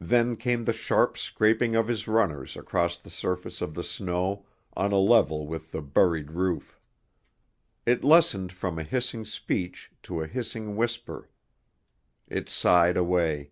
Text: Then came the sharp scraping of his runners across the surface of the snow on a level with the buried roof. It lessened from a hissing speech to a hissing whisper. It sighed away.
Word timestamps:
Then 0.00 0.38
came 0.38 0.64
the 0.64 0.72
sharp 0.72 1.18
scraping 1.18 1.76
of 1.76 1.88
his 1.88 2.08
runners 2.08 2.56
across 2.56 2.96
the 2.96 3.10
surface 3.10 3.60
of 3.60 3.74
the 3.74 3.84
snow 3.84 4.46
on 4.74 4.92
a 4.92 4.96
level 4.98 5.46
with 5.46 5.72
the 5.72 5.82
buried 5.82 6.30
roof. 6.30 6.80
It 7.84 8.02
lessened 8.02 8.50
from 8.50 8.78
a 8.78 8.82
hissing 8.82 9.26
speech 9.26 9.90
to 10.04 10.22
a 10.22 10.26
hissing 10.26 10.74
whisper. 10.74 11.28
It 12.26 12.48
sighed 12.48 12.96
away. 12.96 13.50